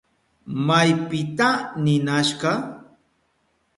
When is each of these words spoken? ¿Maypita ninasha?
¿Maypita 0.67 1.49
ninasha? 1.83 2.53